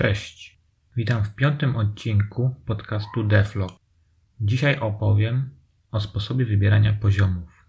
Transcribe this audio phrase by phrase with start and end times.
[0.00, 0.58] Cześć.
[0.96, 3.72] Witam w piątym odcinku podcastu Deflog.
[4.40, 5.50] Dzisiaj opowiem
[5.90, 7.64] o sposobie wybierania poziomów.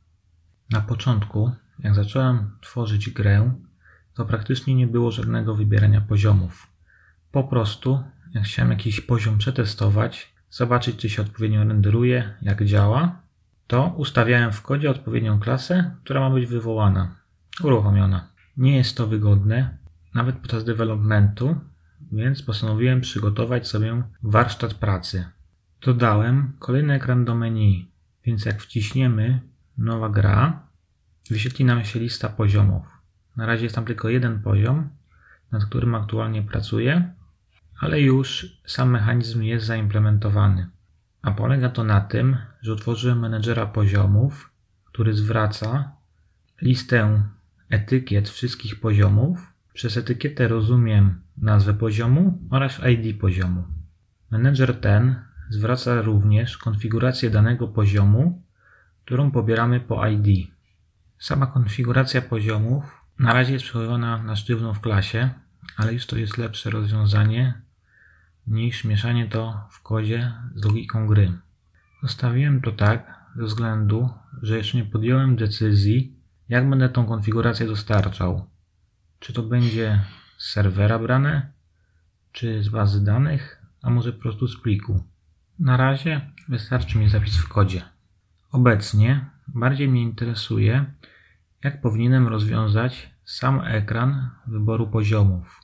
[0.70, 3.54] Na początku, jak zacząłem tworzyć grę,
[4.14, 6.68] to praktycznie nie było żadnego wybierania poziomów.
[7.32, 8.04] Po prostu,
[8.34, 13.22] jak chciałem jakiś poziom przetestować, zobaczyć czy się odpowiednio renderuje, jak działa,
[13.68, 17.16] to ustawiałem w kodzie odpowiednią klasę, która ma być wywołana,
[17.64, 18.28] uruchomiona.
[18.58, 19.78] Nie jest to wygodne,
[20.14, 21.56] nawet podczas developmentu,
[22.12, 25.26] więc postanowiłem przygotować sobie warsztat pracy.
[25.82, 27.92] Dodałem kolejny ekran do menu,
[28.26, 29.40] więc jak wciśniemy
[29.78, 30.68] nowa gra,
[31.30, 33.02] wyświetli nam się lista poziomów.
[33.38, 34.90] Na razie jest tam tylko jeden poziom,
[35.52, 37.14] nad którym aktualnie pracuję,
[37.80, 40.70] ale już sam mechanizm jest zaimplementowany.
[41.22, 44.52] A polega to na tym, że utworzyłem menedżera poziomów,
[44.86, 45.92] który zwraca
[46.62, 47.24] listę
[47.70, 49.51] etykiet wszystkich poziomów.
[49.74, 53.64] Przez etykietę rozumiem nazwę poziomu oraz ID poziomu.
[54.32, 55.16] Menedżer ten
[55.50, 58.44] zwraca również konfigurację danego poziomu,
[59.06, 60.48] którą pobieramy po ID.
[61.20, 65.30] Sama konfiguracja poziomów na razie jest przechowywana na sztywno w klasie,
[65.78, 67.62] ale już to jest lepsze rozwiązanie
[68.48, 71.32] niż mieszanie to w kodzie z logiką gry.
[72.04, 74.10] Zostawiłem to tak ze względu,
[74.42, 76.16] że jeszcze nie podjąłem decyzji,
[76.50, 78.46] jak będę tą konfigurację dostarczał.
[79.22, 80.06] Czy to będzie
[80.38, 81.52] z serwera brane,
[82.32, 85.04] czy z bazy danych, a może po prostu z pliku.
[85.60, 87.82] Na razie wystarczy mi zapis w kodzie.
[88.52, 90.86] Obecnie bardziej mnie interesuje,
[91.64, 95.60] jak powinienem rozwiązać sam ekran wyboru poziomów.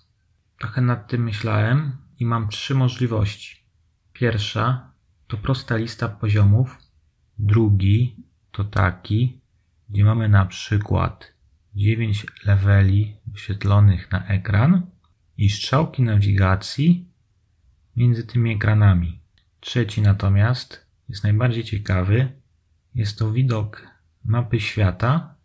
[0.60, 3.64] Trochę nad tym myślałem i mam trzy możliwości.
[4.14, 4.92] Pierwsza
[5.28, 6.78] to prosta lista poziomów.
[7.40, 8.16] Drugi
[8.52, 9.42] to taki,
[9.90, 11.37] gdzie mamy na przykład
[11.78, 14.82] 9 leveli wyświetlonych na ekran
[15.38, 17.08] i strzałki nawigacji
[17.96, 19.20] między tymi ekranami.
[19.60, 22.32] Trzeci natomiast jest najbardziej ciekawy.
[22.96, 23.88] Jest to widok
[24.26, 25.36] mapy świata.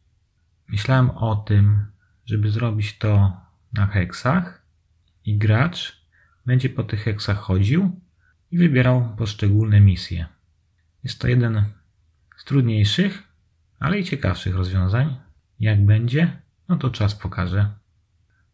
[0.69, 1.87] Myślałem o tym,
[2.25, 3.37] żeby zrobić to
[3.73, 4.63] na heksach
[5.25, 6.03] i gracz
[6.47, 8.01] będzie po tych heksach chodził
[8.51, 10.27] i wybierał poszczególne misje.
[11.05, 11.65] Jest to jeden
[12.37, 13.23] z trudniejszych,
[13.79, 15.32] ale i ciekawszych rozwiązań.
[15.63, 16.37] Jak będzie,
[16.69, 17.71] no to czas pokaże.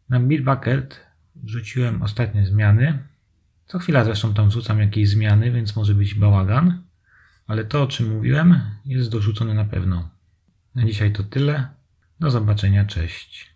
[0.08, 2.98] Na Bitbucket wrzuciłem ostatnie zmiany.
[3.66, 6.82] Co chwila zresztą tam wrzucam jakieś zmiany, więc może być bałagan.
[7.46, 10.08] Ale to, o czym mówiłem, jest dorzucone na pewno.
[10.74, 11.68] Na dzisiaj to tyle.
[12.20, 13.54] Do zobaczenia, cześć.